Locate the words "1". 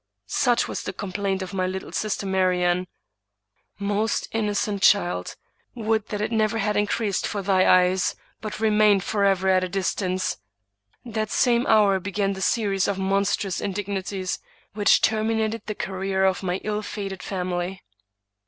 5.75-5.85, 11.03-11.13